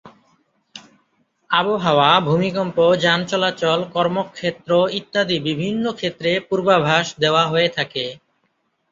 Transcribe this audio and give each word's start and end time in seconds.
আবহাওয়া, 1.49 2.09
ভূমিকম্প, 2.21 2.77
যান 3.03 3.19
চলাচল, 3.25 3.79
কর্মক্ষেত্র 3.93 4.69
ইত্যাদি 4.99 5.37
বিভিন্ন 5.47 5.83
ক্ষেত্রে 5.93 6.31
পূর্বাভাস 6.47 7.05
দেওয়া 7.19 7.43
হয়ে 7.47 7.69
থাকে। 7.69 8.05